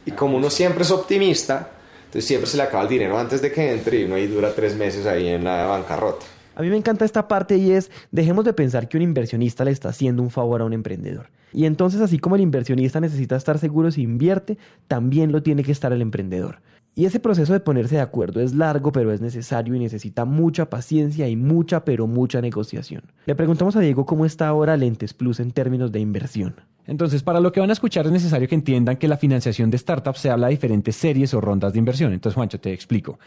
Y 0.05 0.11
como 0.11 0.37
uno 0.37 0.51
siempre 0.51 0.83
es 0.83 0.91
optimista, 0.91 1.71
entonces 2.05 2.27
siempre 2.27 2.47
se 2.47 2.59
le 2.59 2.65
acaba 2.65 2.83
el 2.83 2.91
dinero 2.91 3.19
antes 3.19 3.41
de 3.41 3.51
que 3.51 3.73
entre 3.73 4.01
y 4.01 4.05
uno 4.05 4.17
ahí 4.17 4.27
dura 4.27 4.53
tres 4.55 4.77
meses 4.77 5.07
ahí 5.07 5.29
en 5.29 5.45
la 5.45 5.65
bancarrota. 5.65 6.27
A 6.55 6.61
mí 6.61 6.69
me 6.69 6.77
encanta 6.77 7.07
esta 7.07 7.27
parte 7.27 7.57
y 7.57 7.73
es, 7.73 7.91
dejemos 8.11 8.45
de 8.45 8.53
pensar 8.53 8.87
que 8.87 8.99
un 8.99 9.03
inversionista 9.03 9.65
le 9.65 9.71
está 9.71 9.89
haciendo 9.89 10.23
un 10.23 10.31
favor 10.31 10.61
a 10.61 10.67
un 10.67 10.75
emprendedor. 10.75 11.31
Y 11.55 11.65
entonces, 11.65 12.03
así 12.03 12.19
como 12.19 12.37
el 12.37 12.43
inversionista 12.43 13.01
necesita 13.01 13.35
estar 13.35 13.59
seguro 13.59 13.91
si 13.91 14.03
invierte, 14.03 14.59
también 14.89 15.33
lo 15.33 15.43
tiene 15.43 15.65
que 15.65 15.73
estar 15.73 15.91
el 15.91 16.03
emprendedor. 16.03 16.61
Y 16.99 17.05
ese 17.05 17.21
proceso 17.21 17.53
de 17.53 17.61
ponerse 17.61 17.97
de 17.97 18.01
acuerdo 18.01 18.41
es 18.41 18.55
largo, 18.55 18.91
pero 18.91 19.13
es 19.13 19.21
necesario 19.21 19.75
y 19.75 19.79
necesita 19.79 20.25
mucha 20.25 20.71
paciencia 20.71 21.29
y 21.29 21.37
mucha, 21.37 21.85
pero 21.85 22.07
mucha 22.07 22.41
negociación. 22.41 23.03
Le 23.27 23.35
preguntamos 23.35 23.77
a 23.77 23.81
Diego 23.81 24.07
cómo 24.07 24.25
está 24.25 24.49
ahora 24.49 24.79
Lentes 24.79 25.13
Plus 25.13 25.39
en 25.39 25.51
términos 25.51 25.93
de 25.93 26.01
inversión. 26.01 26.57
Entonces, 26.87 27.23
para 27.23 27.41
lo 27.41 27.53
que 27.53 27.61
van 27.61 27.69
a 27.69 27.75
escuchar 27.75 28.07
es 28.07 28.13
necesario 28.13 28.49
que 28.49 28.55
entiendan 28.55 28.97
que 28.97 29.09
la 29.09 29.19
financiación 29.19 29.71
de 29.71 29.77
startups 29.77 30.21
se 30.21 30.31
habla 30.31 30.47
de 30.47 30.53
diferentes 30.53 30.97
series 30.97 31.35
o 31.35 31.41
rondas 31.43 31.75
de 31.75 31.81
inversión. 31.81 32.15
Entonces, 32.15 32.35
Juancho, 32.35 32.59
te 32.59 32.73
explico. 32.73 33.19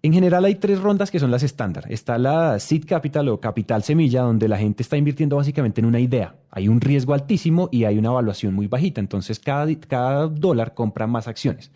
En 0.00 0.14
general 0.14 0.46
hay 0.46 0.54
tres 0.54 0.80
rondas 0.80 1.10
que 1.10 1.18
son 1.18 1.30
las 1.30 1.42
estándar. 1.42 1.84
Está 1.90 2.16
la 2.16 2.58
seed 2.58 2.86
capital 2.86 3.28
o 3.28 3.38
capital 3.38 3.82
semilla, 3.82 4.22
donde 4.22 4.48
la 4.48 4.56
gente 4.56 4.82
está 4.82 4.96
invirtiendo 4.96 5.36
básicamente 5.36 5.82
en 5.82 5.86
una 5.86 6.00
idea. 6.00 6.36
Hay 6.50 6.68
un 6.68 6.80
riesgo 6.80 7.12
altísimo 7.12 7.68
y 7.70 7.84
hay 7.84 7.98
una 7.98 8.08
evaluación 8.08 8.54
muy 8.54 8.66
bajita. 8.66 9.02
Entonces 9.02 9.38
cada, 9.38 9.66
cada 9.80 10.26
dólar 10.28 10.72
compra 10.72 11.06
más 11.06 11.28
acciones. 11.28 11.70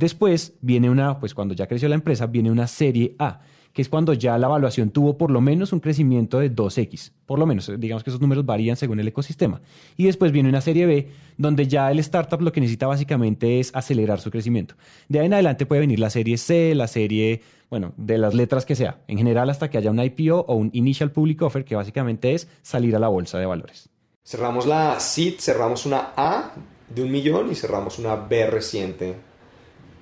Después 0.00 0.54
viene 0.62 0.88
una, 0.88 1.20
pues 1.20 1.34
cuando 1.34 1.52
ya 1.52 1.66
creció 1.66 1.86
la 1.86 1.94
empresa, 1.94 2.26
viene 2.26 2.50
una 2.50 2.66
serie 2.66 3.14
A, 3.18 3.42
que 3.74 3.82
es 3.82 3.90
cuando 3.90 4.14
ya 4.14 4.38
la 4.38 4.46
evaluación 4.46 4.88
tuvo 4.88 5.18
por 5.18 5.30
lo 5.30 5.42
menos 5.42 5.74
un 5.74 5.80
crecimiento 5.80 6.38
de 6.38 6.50
2x, 6.50 7.12
por 7.26 7.38
lo 7.38 7.44
menos, 7.44 7.70
digamos 7.78 8.02
que 8.02 8.08
esos 8.08 8.22
números 8.22 8.46
varían 8.46 8.76
según 8.76 8.98
el 8.98 9.08
ecosistema. 9.08 9.60
Y 9.98 10.06
después 10.06 10.32
viene 10.32 10.48
una 10.48 10.62
serie 10.62 10.86
B, 10.86 11.10
donde 11.36 11.68
ya 11.68 11.90
el 11.90 11.98
startup 11.98 12.40
lo 12.40 12.50
que 12.50 12.62
necesita 12.62 12.86
básicamente 12.86 13.60
es 13.60 13.72
acelerar 13.74 14.20
su 14.20 14.30
crecimiento. 14.30 14.74
De 15.10 15.20
ahí 15.20 15.26
en 15.26 15.34
adelante 15.34 15.66
puede 15.66 15.82
venir 15.82 15.98
la 15.98 16.08
serie 16.08 16.38
C, 16.38 16.74
la 16.74 16.86
serie, 16.86 17.42
bueno, 17.68 17.92
de 17.98 18.16
las 18.16 18.32
letras 18.32 18.64
que 18.64 18.76
sea, 18.76 19.02
en 19.06 19.18
general 19.18 19.50
hasta 19.50 19.68
que 19.68 19.76
haya 19.76 19.90
un 19.90 20.00
IPO 20.00 20.46
o 20.48 20.54
un 20.54 20.70
Initial 20.72 21.12
Public 21.12 21.42
Offer, 21.42 21.66
que 21.66 21.76
básicamente 21.76 22.32
es 22.32 22.48
salir 22.62 22.96
a 22.96 22.98
la 22.98 23.08
bolsa 23.08 23.38
de 23.38 23.44
valores. 23.44 23.90
Cerramos 24.24 24.64
la 24.64 24.98
SID, 24.98 25.40
cerramos 25.40 25.84
una 25.84 26.14
A 26.16 26.54
de 26.88 27.02
un 27.02 27.10
millón 27.10 27.52
y 27.52 27.54
cerramos 27.54 27.98
una 27.98 28.16
B 28.16 28.46
reciente 28.46 29.29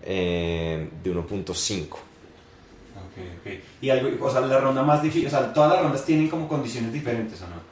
eh, 0.03 0.91
de 1.03 1.15
1.5. 1.15 1.97
Y 3.81 3.91
algo, 3.91 4.27
o 4.27 4.31
sea, 4.31 4.41
la 4.41 4.59
ronda 4.61 4.83
más 4.83 5.03
difícil, 5.03 5.27
o 5.27 5.31
sea, 5.31 5.53
todas 5.53 5.73
las 5.73 5.83
rondas 5.83 6.05
tienen 6.05 6.29
como 6.29 6.49
condiciones 6.49 6.93
diferentes, 6.93 7.41
¿o 7.43 7.47
no? 7.47 7.69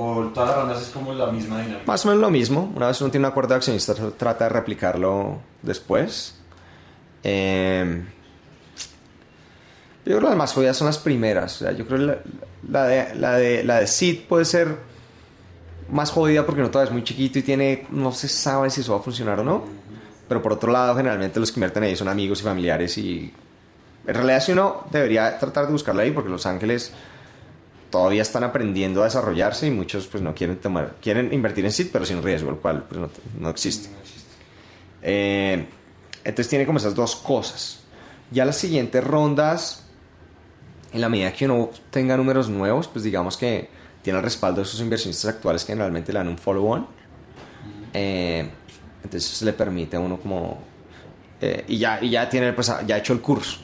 ¿O 0.00 0.28
todas 0.28 0.50
las 0.50 0.58
rondas 0.58 0.82
es 0.82 0.88
como 0.88 1.12
la 1.12 1.26
misma 1.26 1.60
dinámica? 1.60 1.82
Más 1.86 2.04
o 2.04 2.08
menos 2.08 2.20
lo 2.22 2.30
mismo. 2.30 2.72
Una 2.74 2.88
vez 2.88 3.00
uno 3.00 3.10
tiene 3.10 3.26
un 3.26 3.30
acuerdo 3.30 3.50
de 3.50 3.56
accionistas, 3.56 3.96
trata 4.16 4.44
de 4.44 4.50
replicarlo 4.50 5.40
después. 5.62 6.38
Eh, 7.22 8.04
yo 10.04 10.16
creo 10.16 10.20
que 10.20 10.26
las 10.26 10.36
más 10.36 10.52
jodidas 10.52 10.76
son 10.76 10.86
las 10.86 10.98
primeras. 10.98 11.56
O 11.56 11.64
sea, 11.64 11.72
yo 11.72 11.86
creo 11.86 11.98
que 11.98 12.18
la, 12.70 12.84
de, 12.86 13.14
la, 13.16 13.32
de, 13.32 13.64
la 13.64 13.80
de 13.80 13.86
Seed 13.86 14.26
puede 14.28 14.44
ser 14.44 14.76
más 15.90 16.10
jodida 16.10 16.46
porque 16.46 16.62
no 16.62 16.70
todavía 16.70 16.90
es 16.90 16.92
muy 16.92 17.04
chiquito 17.04 17.38
y 17.38 17.42
tiene, 17.42 17.86
no 17.90 18.12
se 18.12 18.28
sabe 18.28 18.70
si 18.70 18.82
eso 18.82 18.92
va 18.92 19.00
a 19.00 19.02
funcionar 19.02 19.40
o 19.40 19.44
no. 19.44 19.64
Pero 20.28 20.42
por 20.42 20.52
otro 20.52 20.70
lado, 20.70 20.94
generalmente 20.94 21.40
los 21.40 21.50
que 21.50 21.58
invierten 21.58 21.82
ahí 21.84 21.96
son 21.96 22.08
amigos 22.08 22.40
y 22.40 22.44
familiares 22.44 22.98
y 22.98 23.32
en 24.06 24.14
realidad 24.14 24.42
si 24.42 24.52
uno 24.52 24.84
debería 24.90 25.38
tratar 25.38 25.66
de 25.66 25.72
buscarla 25.72 26.02
ahí 26.02 26.10
porque 26.10 26.30
Los 26.30 26.46
Ángeles 26.46 26.92
todavía 27.90 28.22
están 28.22 28.44
aprendiendo 28.44 29.02
a 29.02 29.04
desarrollarse 29.04 29.66
y 29.66 29.70
muchos 29.70 30.06
pues 30.06 30.22
no 30.22 30.34
quieren 30.34 30.56
tomar, 30.56 30.96
quieren 31.00 31.32
invertir 31.32 31.64
en 31.64 31.72
SID 31.72 31.88
pero 31.92 32.04
sin 32.04 32.22
riesgo, 32.22 32.50
el 32.50 32.56
cual 32.56 32.84
pues, 32.84 33.00
no, 33.38 33.50
existe. 33.50 33.88
Eh, 35.02 35.66
entonces 36.24 36.48
tiene 36.48 36.66
como 36.66 36.78
esas 36.78 36.94
dos 36.94 37.16
cosas. 37.16 37.80
Ya 38.30 38.44
las 38.44 38.56
siguientes 38.56 39.02
rondas, 39.02 39.84
en 40.92 41.00
la 41.00 41.08
medida 41.08 41.32
que 41.32 41.46
uno 41.46 41.70
tenga 41.90 42.16
números 42.16 42.48
nuevos, 42.50 42.88
pues 42.88 43.04
digamos 43.04 43.36
que 43.36 43.70
tiene 44.02 44.18
el 44.18 44.24
respaldo 44.24 44.60
de 44.60 44.66
sus 44.66 44.80
inversionistas 44.80 45.34
actuales 45.34 45.64
que 45.64 45.72
generalmente 45.72 46.12
le 46.12 46.18
dan 46.18 46.28
un 46.28 46.38
follow-on. 46.38 46.86
Eh, 47.94 48.50
entonces 49.08 49.32
eso 49.32 49.44
le 49.46 49.54
permite 49.54 49.96
a 49.96 50.00
uno 50.00 50.18
como... 50.18 50.58
Eh, 51.40 51.64
y, 51.68 51.78
ya, 51.78 51.98
y 52.02 52.10
ya 52.10 52.28
tiene, 52.28 52.52
pues 52.52 52.70
ya 52.86 52.94
ha 52.94 52.98
hecho 52.98 53.14
el 53.14 53.20
curso. 53.20 53.58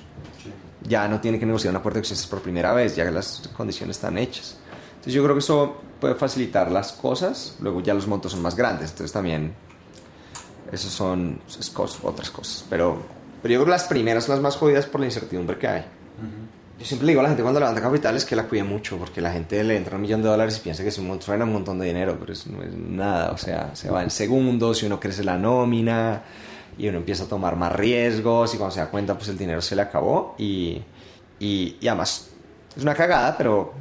Ya 0.89 1.07
no 1.07 1.21
tiene 1.21 1.39
que 1.39 1.45
negociar 1.45 1.73
un 1.73 1.77
acuerdo 1.77 1.97
de 1.97 2.01
acciones 2.01 2.27
por 2.27 2.41
primera 2.41 2.73
vez, 2.73 2.97
ya 2.97 3.05
las 3.11 3.49
condiciones 3.55 3.97
están 3.97 4.17
hechas. 4.17 4.57
Entonces 4.91 5.13
yo 5.13 5.23
creo 5.23 5.35
que 5.35 5.41
eso 5.41 5.83
puede 6.01 6.15
facilitar 6.15 6.71
las 6.71 6.93
cosas, 6.93 7.57
luego 7.61 7.83
ya 7.83 7.93
los 7.93 8.07
montos 8.07 8.33
son 8.33 8.41
más 8.41 8.57
grandes, 8.57 8.91
entonces 8.91 9.13
también 9.13 9.55
esas 10.73 10.93
son 10.93 11.41
otras 12.03 12.31
cosas, 12.31 12.65
pero, 12.71 13.03
pero 13.43 13.53
yo 13.53 13.59
creo 13.59 13.65
que 13.67 13.71
las 13.71 13.85
primeras 13.85 14.25
son 14.25 14.37
las 14.37 14.43
más 14.43 14.57
jodidas 14.57 14.87
por 14.87 15.01
la 15.01 15.07
incertidumbre 15.07 15.59
que 15.59 15.69
hay. 15.69 15.85
Yo 16.78 16.85
siempre 16.85 17.07
digo 17.09 17.21
a 17.21 17.23
la 17.23 17.28
gente 17.28 17.43
cuando 17.43 17.61
levanta 17.61 17.81
capital 17.81 18.16
es 18.16 18.25
que 18.25 18.35
la 18.35 18.45
cuide 18.45 18.64
mucho, 18.64 18.97
porque 18.97 19.21
la 19.21 19.31
gente 19.31 19.62
le 19.62 19.76
entra 19.76 19.97
un 19.97 20.02
millón 20.02 20.23
de 20.23 20.28
dólares 20.28 20.59
y 20.59 20.61
piensa 20.61 20.83
que 20.83 20.88
es 20.88 20.99
un 20.99 21.07
montón, 21.07 21.40
un 21.40 21.52
montón 21.52 21.78
de 21.78 21.87
dinero, 21.87 22.16
pero 22.19 22.33
eso 22.33 22.50
no 22.50 22.62
es 22.62 22.75
nada, 22.75 23.31
o 23.31 23.38
sea, 23.38 23.71
se 23.75 23.90
va 23.90 24.02
en 24.02 24.11
segundos, 24.11 24.78
si 24.78 24.87
uno 24.87 24.99
crece 24.99 25.23
la 25.23 25.38
nómina, 25.38 26.23
y 26.76 26.88
uno 26.88 26.99
empieza 26.99 27.25
a 27.25 27.26
tomar 27.28 27.57
más 27.57 27.73
riesgos 27.73 28.54
y 28.54 28.57
cuando 28.57 28.75
se 28.75 28.81
da 28.81 28.90
cuenta 28.90 29.14
pues 29.14 29.28
el 29.28 29.38
dinero 29.38 29.62
se 29.62 29.76
le 29.76 29.83
acabó 29.83 30.35
y, 30.38 30.83
y, 31.38 31.76
además 31.87 32.31
es 32.76 32.83
una 32.83 32.95
cagada, 32.95 33.37
pero, 33.37 33.73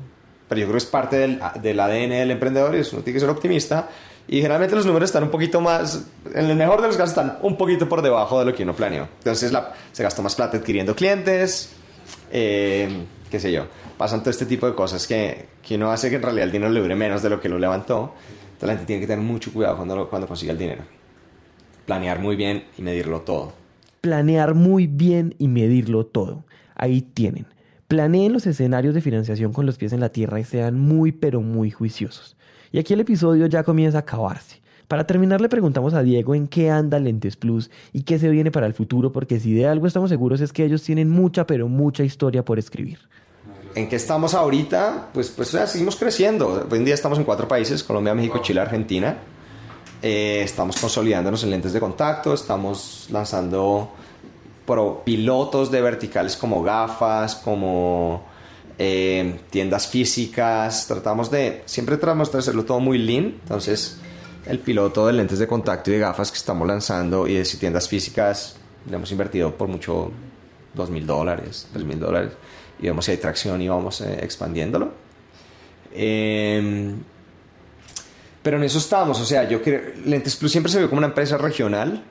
pero 0.48 0.62
yo 0.62 0.68
creo 0.68 0.74
que 0.74 0.84
es 0.84 0.86
parte 0.86 1.18
del, 1.18 1.42
del 1.62 1.80
ADN 1.80 2.10
del 2.10 2.32
emprendedor 2.32 2.76
y 2.76 2.80
uno 2.80 3.02
tiene 3.02 3.14
que 3.14 3.20
ser 3.20 3.30
optimista 3.30 3.90
y 4.28 4.38
generalmente 4.38 4.76
los 4.76 4.86
números 4.86 5.10
están 5.10 5.24
un 5.24 5.32
poquito 5.32 5.60
más, 5.60 6.04
en 6.34 6.50
el 6.50 6.56
mejor 6.56 6.82
de 6.82 6.88
los 6.88 6.96
casos 6.96 7.10
están 7.10 7.40
un 7.42 7.58
poquito 7.58 7.90
por 7.90 8.02
debajo 8.02 8.40
de 8.40 8.46
lo 8.46 8.56
que 8.56 8.64
uno 8.64 8.74
planeó. 8.74 9.08
Entonces 9.18 9.52
la, 9.52 9.74
se 9.92 10.02
gastó 10.02 10.22
más 10.22 10.36
plata 10.36 10.58
adquiriendo 10.58 10.96
clientes, 10.96 11.72
eh, 12.34 13.06
qué 13.32 13.40
sé 13.40 13.54
yo. 13.54 13.68
Pasan 13.98 14.20
todo 14.20 14.32
este 14.32 14.46
tipo 14.46 14.68
de 14.68 14.76
cosas 14.76 15.08
que, 15.08 15.46
que 15.62 15.82
hace 15.84 16.10
que 16.10 16.18
en 16.18 16.22
realidad 16.22 16.46
el 16.48 16.52
dinero 16.52 16.72
le 16.72 16.82
dure 16.82 16.96
menos 16.96 17.22
de 17.24 17.30
lo 17.30 17.40
que 17.40 17.48
lo 17.48 17.58
levantó. 17.58 18.14
Entonces 18.54 18.68
la 18.68 18.74
gente 18.74 18.86
tiene 18.86 19.00
que 19.00 19.08
tener 19.08 19.24
mucho 19.24 19.54
cuidado 19.54 19.78
cuando, 19.78 20.10
cuando 20.10 20.28
consiga 20.28 20.52
el 20.52 20.58
dinero 20.58 20.84
planear 21.86 22.20
muy 22.20 22.36
bien 22.36 22.66
y 22.78 22.82
medirlo 22.82 23.22
todo. 23.22 23.54
Planear 24.02 24.54
muy 24.54 24.88
bien 24.88 25.36
y 25.40 25.48
medirlo 25.48 26.06
todo. 26.06 26.44
Ahí 26.76 27.02
tienen. 27.02 27.46
Planeen 27.88 28.34
los 28.34 28.48
escenarios 28.48 28.94
de 28.94 29.02
financiación 29.02 29.54
con 29.54 29.66
los 29.66 29.78
pies 29.78 29.94
en 29.94 30.00
la 30.00 30.10
tierra 30.10 30.40
y 30.40 30.44
sean 30.44 30.80
muy 30.80 31.12
pero 31.12 31.42
muy 31.42 31.72
juiciosos. 31.72 32.36
Y 32.72 32.80
aquí 32.80 32.94
el 32.94 33.02
episodio 33.02 33.46
ya 33.48 33.64
comienza 33.64 34.00
a 34.00 34.02
acabarse. 34.02 34.62
Para 34.88 35.06
terminar 35.08 35.42
le 35.42 35.50
preguntamos 35.50 35.94
a 35.94 36.04
Diego 36.04 36.36
en 36.36 36.48
qué 36.48 36.70
anda 36.70 37.00
Lentes 37.00 37.36
Plus 37.36 37.72
y 37.92 38.04
qué 38.04 38.20
se 38.20 38.30
viene 38.30 38.52
para 38.52 38.68
el 38.68 38.74
futuro, 38.74 39.12
porque 39.12 39.40
si 39.40 39.54
de 39.54 39.68
algo 39.68 39.88
estamos 39.88 40.10
seguros 40.10 40.42
es 40.42 40.54
que 40.54 40.66
ellos 40.66 40.84
tienen 40.84 41.10
mucha 41.10 41.46
pero 41.48 41.68
mucha 41.68 42.04
historia 42.04 42.44
por 42.44 42.60
escribir. 42.60 43.00
¿En 43.76 43.90
qué 43.90 43.96
estamos 43.96 44.34
ahorita? 44.36 45.10
Pues, 45.14 45.30
pues 45.30 45.50
seguimos 45.50 45.96
creciendo. 45.96 46.68
Hoy 46.70 46.78
en 46.78 46.86
día 46.86 46.94
estamos 46.94 47.18
en 47.18 47.24
cuatro 47.24 47.48
países, 47.48 47.84
Colombia, 47.84 48.14
México, 48.14 48.40
Chile, 48.40 48.62
Argentina. 48.62 49.18
Eh, 50.02 50.42
estamos 50.44 50.78
consolidándonos 50.78 51.44
en 51.44 51.50
lentes 51.50 51.74
de 51.74 51.80
contacto, 51.80 52.34
estamos 52.34 53.08
lanzando 53.10 53.90
pilotos 55.06 55.72
de 55.72 55.82
verticales 55.82 56.38
como 56.38 56.62
gafas, 56.62 57.36
como 57.36 58.24
eh, 58.78 59.40
tiendas 59.50 59.88
físicas. 59.88 60.86
Tratamos 60.88 61.32
de, 61.32 61.64
siempre 61.66 61.98
tratamos 61.98 62.32
de 62.32 62.40
hacerlo 62.40 62.66
todo 62.66 62.80
muy 62.80 62.98
lean. 62.98 63.36
Entonces, 63.44 63.98
el 64.46 64.60
piloto 64.60 65.08
de 65.08 65.14
lentes 65.14 65.40
de 65.40 65.48
contacto 65.48 65.90
y 65.90 65.94
de 65.94 66.00
gafas 66.00 66.32
que 66.32 66.38
estamos 66.38 66.68
lanzando 66.68 67.28
y 67.28 67.36
de 67.36 67.44
tiendas 67.44 67.88
físicas, 67.88 68.58
le 68.90 68.96
hemos 68.96 69.12
invertido 69.12 69.56
por 69.56 69.68
mucho 69.68 70.12
dos 70.74 70.90
mil 70.90 71.06
dólares, 71.06 71.68
tres 71.72 71.86
mil 71.86 72.00
dólares. 72.00 72.32
Y 72.80 72.88
vemos 72.88 73.06
si 73.06 73.12
hay 73.12 73.18
tracción 73.18 73.62
y 73.62 73.68
vamos 73.68 74.02
eh, 74.02 74.20
expandiéndolo. 74.22 74.92
Eh, 75.94 76.94
pero 78.44 78.58
en 78.58 78.64
eso 78.64 78.78
estamos, 78.78 79.20
o 79.22 79.26
sea, 79.26 79.48
yo 79.48 79.62
creo, 79.62 79.82
Lentes 80.06 80.36
Plus 80.36 80.52
siempre 80.52 80.70
se 80.70 80.82
ve 80.82 80.90
como 80.90 80.98
una 80.98 81.08
empresa 81.08 81.38
regional. 81.38 82.04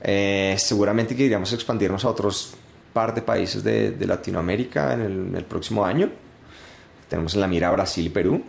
Eh, 0.00 0.54
seguramente 0.58 1.16
queríamos 1.16 1.52
expandirnos 1.52 2.04
a 2.04 2.08
otros 2.08 2.54
par 2.92 3.12
de 3.14 3.22
países 3.22 3.64
de, 3.64 3.96
Latinoamérica 4.06 4.94
en 4.94 5.34
el, 5.34 5.44
próximo 5.44 5.84
año. 5.84 6.08
Tenemos 7.08 7.34
en 7.34 7.40
la 7.40 7.48
mira 7.48 7.70
Brasil 7.72 8.06
y 8.06 8.10
Perú. 8.10 8.44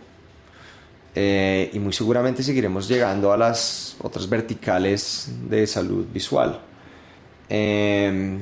Eh, 1.14 1.70
y 1.72 1.78
muy 1.78 1.92
seguramente 1.92 2.42
seguiremos 2.42 2.88
llegando 2.88 3.32
a 3.32 3.36
las 3.36 3.96
otras 4.00 4.28
verticales 4.28 5.28
de 5.48 5.66
salud 5.66 6.06
visual. 6.12 6.60
Em, 7.48 8.40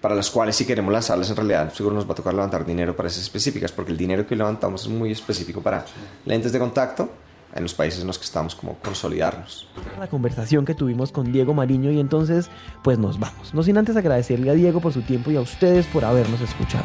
para 0.00 0.14
las 0.14 0.30
cuales 0.30 0.54
si 0.54 0.64
queremos 0.64 0.92
lanzarlas 0.92 1.28
en 1.30 1.36
realidad 1.36 1.72
seguro 1.72 1.96
nos 1.96 2.06
va 2.08 2.12
a 2.12 2.14
tocar 2.14 2.32
levantar 2.32 2.64
dinero 2.64 2.94
para 2.94 3.08
esas 3.08 3.22
específicas 3.24 3.72
porque 3.72 3.90
el 3.90 3.98
dinero 3.98 4.24
que 4.24 4.36
levantamos 4.36 4.82
es 4.82 4.88
muy 4.88 5.10
específico 5.10 5.60
para 5.60 5.84
lentes 6.24 6.52
de 6.52 6.60
contacto 6.60 7.10
en 7.52 7.62
los 7.64 7.74
países 7.74 8.02
en 8.02 8.06
los 8.06 8.18
que 8.18 8.24
estamos 8.24 8.54
como 8.54 8.74
consolidarnos. 8.78 9.66
La 9.98 10.06
conversación 10.06 10.64
que 10.64 10.74
tuvimos 10.74 11.10
con 11.10 11.32
Diego 11.32 11.54
Mariño 11.54 11.90
y 11.90 11.98
entonces 11.98 12.48
pues 12.84 12.98
nos 12.98 13.18
vamos. 13.18 13.54
No 13.54 13.64
sin 13.64 13.78
antes 13.78 13.96
agradecerle 13.96 14.50
a 14.50 14.54
Diego 14.54 14.80
por 14.80 14.92
su 14.92 15.02
tiempo 15.02 15.32
y 15.32 15.36
a 15.36 15.40
ustedes 15.40 15.86
por 15.86 16.04
habernos 16.04 16.40
escuchado. 16.40 16.84